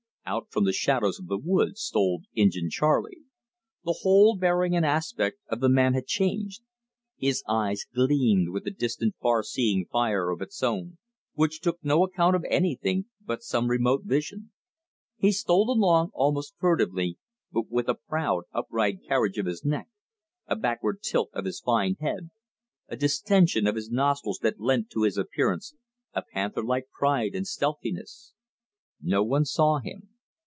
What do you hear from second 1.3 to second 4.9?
woods stole Injin Charley. The whole bearing and